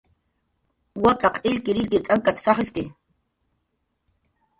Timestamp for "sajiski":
2.45-2.85